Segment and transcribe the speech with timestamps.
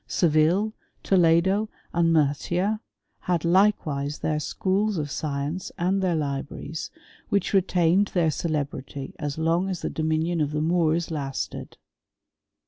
[0.07, 0.73] Seville,
[1.03, 2.81] Toledo, and Murcia;
[3.19, 6.89] had likewise their schools of science and their libraries,
[7.29, 11.77] which retained their celebrity as long as the dominion of the Moors lasted.